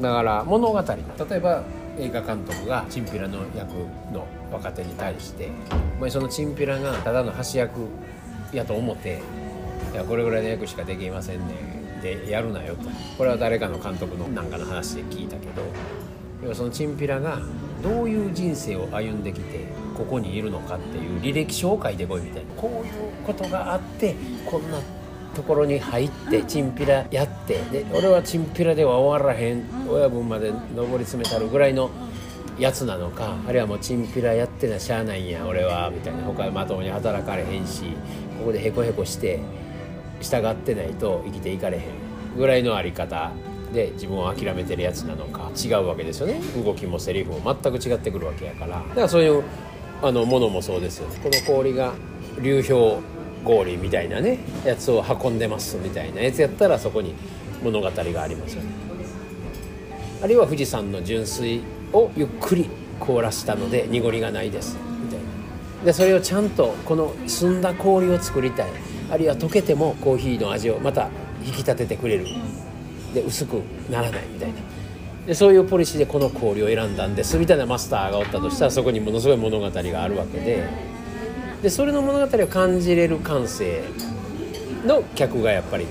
[0.00, 1.62] だから物語例えば
[1.98, 3.70] 映画監督がチンピラの役
[4.12, 5.50] の若手に対して
[5.98, 7.80] お前そのチンピラがただの橋役
[8.52, 9.22] やと思って
[9.92, 12.82] いやこれぐらいの役しかできませんねでやるなよと。
[13.16, 15.62] これは誰かの監督のなんかの話で聞いたけど
[16.42, 17.40] 要はそのチンピラが
[17.82, 19.66] どういう人生を歩んできて
[19.96, 24.78] ここにいるのかっていう履歴書を書いてこいみたいなこういうことがあってこんな
[25.36, 31.90] ところに入ってチンピラやってで俺はチンピラでは終わらへん親分まで上り詰めたるぐらいの
[32.58, 36.22] やつなのかあるいはもうチンピラやってなしゃあないんや俺はみたいな。
[36.22, 37.82] 他まともに働かれへんし
[38.38, 39.40] ここでヘコヘコして
[40.22, 41.84] 従ってないと生きていかれへん
[42.38, 43.30] ぐらいのあり方
[43.74, 45.50] で自分を諦めてるやつなのか。
[45.54, 46.40] 違うわけですよね。
[46.64, 48.78] 動きもセリフも全く違ってくるわけやから。
[48.78, 49.42] だからそういう
[50.02, 51.18] あのものもそうですよね。
[51.22, 51.92] この氷が
[52.40, 53.02] 流氷
[53.46, 57.14] 氷みたいなねやつを運んでますみたいなやつやったらそこに
[57.62, 58.68] 物語がありますよね。
[60.22, 61.60] あるいは富士山の純水
[61.92, 65.24] をゆっくり凍らしたので濁りがないですみたいな。
[65.84, 68.70] でそれをちゃんとこの澄んだ氷を作りたい。
[69.10, 71.08] あるいは溶けてもコーヒーの味をまた
[71.44, 72.26] 引き立ててくれる。
[73.14, 74.54] で薄くならないみたいな。
[75.26, 80.96] でそういうポリシーでこの氷を選んだんですみたいなマスターがおったとしたらそこにものすごい物語があるわけで。
[81.62, 83.82] でそれの物語を感じれる感性
[84.84, 85.86] の客がやっぱり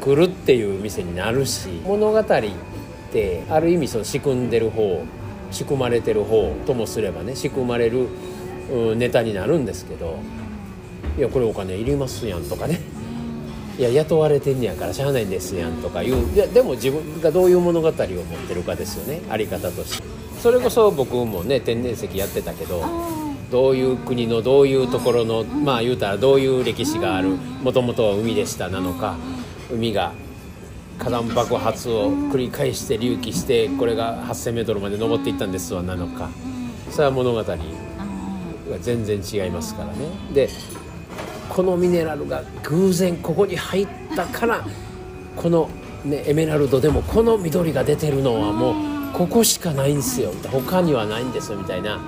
[0.00, 2.24] 来るっていう店になるし物語っ
[3.12, 5.04] てある意味その仕組んでる方
[5.50, 8.08] 仕組まれてる方ともすればね仕組まれる
[8.96, 10.18] ネタになるんですけど
[11.16, 12.80] いやこれお金いりますやんとかね。
[13.78, 17.98] いや雇われてんねやからしゃあないんですやんとかいういやでも自分がどういう物語を持っ
[18.46, 20.04] てるかですよねあり方として。
[20.40, 22.84] それこそ僕もね天然石やってたけど
[23.54, 27.28] どういう国のどういうところのまあ言うたらどういう歴史がある
[27.62, 29.16] もともとは海でしたなのか
[29.72, 30.12] 海が
[30.98, 36.30] 火山爆発を繰り返して隆起してこれが 8,000m まで登っていったんですわなのか。
[36.90, 37.56] それは物語が
[38.80, 40.08] 全然違いますからね。
[40.34, 40.48] で
[41.48, 44.66] このミネラルが偶然ここに入ったから
[45.36, 45.70] この、
[46.04, 50.32] ね、エメラルドでもこの緑が出てるのはもうここしかないんですよ。
[50.50, 52.00] 他にはないんですよみたいな。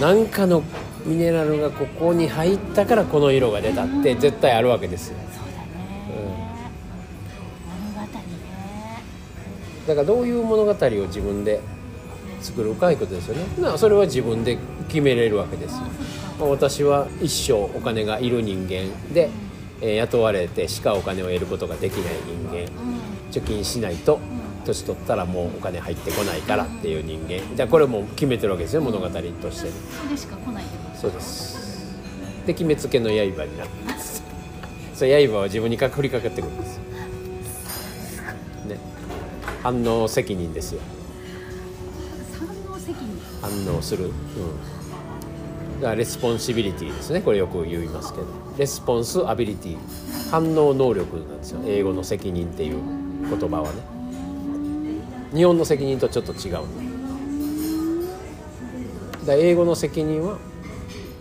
[0.00, 0.62] 何かの
[1.04, 5.16] ミネラルがここに入ったからこの色が出たって絶対あるわけですよ。
[5.32, 5.68] そうだね、
[7.94, 8.22] 物語ね。
[9.86, 10.74] だからどういう物語を
[11.06, 11.60] 自分で
[12.40, 13.44] 作るかいうことですよね。
[13.58, 15.78] なそれは自分で決めれるわけですよ、
[16.40, 19.30] まあ私は一生お金がいる人間で、
[19.80, 22.68] えー雇われてしかお金を得ることができない人間。
[23.30, 24.20] 貯金しないと
[24.64, 27.56] 年取ったらもうお金入ってこないからっていう人間。
[27.56, 29.30] じゃあこれもう決めてるわけですよ物語として。
[29.40, 30.64] それでしか来ない
[31.00, 31.94] そうです。
[32.46, 34.22] で決めつけの刃になるんです
[34.94, 36.82] それ刃は自分にか降りかかってくるんですよ。
[38.68, 38.78] ね。
[39.62, 40.80] 反応責任ですよ。
[42.32, 43.66] 三能責任。
[43.66, 44.12] 反応する、うん、
[45.80, 47.20] だから responsibility ですね。
[47.20, 48.26] これよく言いますけど。
[48.58, 49.78] response ability。
[50.30, 51.60] 反応能力なんですよ。
[51.66, 52.78] 英語の責任っていう
[53.30, 53.93] 言葉はね
[55.32, 56.58] 日本の責任とちょっと違う
[59.26, 60.38] だ英語の責任は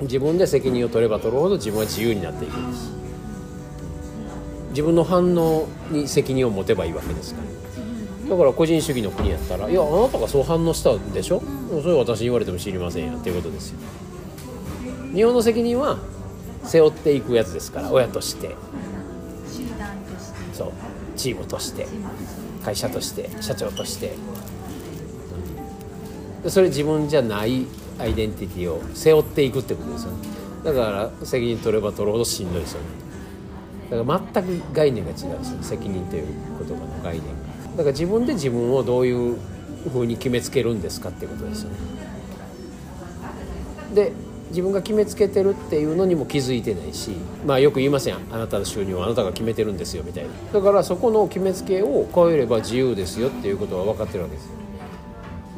[0.00, 2.58] 自分で責任を取れば取るほど自分は自由になっていく。
[2.58, 2.90] んです
[4.70, 7.40] 自分の反応に責任を持てばいいわけですか
[8.24, 8.30] ら。
[8.30, 11.42] だから個人主義の国やったら「いやあなたがそう反応したんでしょ？
[11.82, 13.78] それは私に言われても知りませんよ」っていうことですよ。
[15.14, 15.98] 日本の責任は
[16.64, 18.56] 背負っていくやつですから親として。
[20.54, 20.72] そう。
[21.16, 21.86] チームとして。
[22.64, 24.12] 会社として社長として。
[26.42, 27.66] でそれ自分じゃない
[28.00, 30.18] アイデンティティを背負っていくってことですよね。
[30.64, 30.80] だか
[31.20, 32.86] ら責任取れば取るほどしんどいですよね。
[33.90, 36.26] だから全く概念が違うんですよ責任という
[36.66, 37.30] 言葉の概念が。
[37.76, 39.36] だから自分で自分をどういう
[39.92, 41.76] ふうに決めつけるんですかってことですよね。
[43.94, 44.12] で
[44.52, 47.10] 自分が決めつけてるっていうのにも気づいてないし
[47.46, 48.16] まあよく言いません。
[48.30, 50.30] あなたの収入はあなたが決めてるんですよみたいな。
[50.52, 54.52] だからそこの決めつけを超えれば自由ですよっていうことは分かってるわけですよ。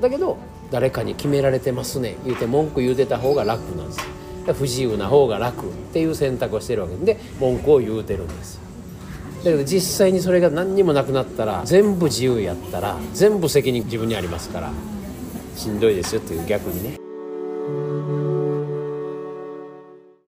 [0.00, 0.38] だけど
[0.70, 2.16] 誰かに決められてますね。
[2.24, 4.08] 言うて文句言うてた方が楽なんですだか
[4.48, 8.60] ら不自由な方が楽っていう選択をしてるわけで文句を言うてるんですよ。
[9.44, 14.72] だけど実際にそれが何にもなくなったら全部自由やったら全部責任自分にありますから
[15.56, 17.03] しんどいですよっていう逆にね。